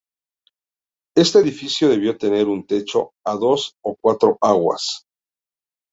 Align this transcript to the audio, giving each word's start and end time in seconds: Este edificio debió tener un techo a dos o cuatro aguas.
Este 1.15 1.37
edificio 1.37 1.87
debió 1.89 2.17
tener 2.17 2.47
un 2.47 2.65
techo 2.65 3.11
a 3.23 3.35
dos 3.35 3.75
o 3.85 3.95
cuatro 4.01 4.35
aguas. 4.41 5.05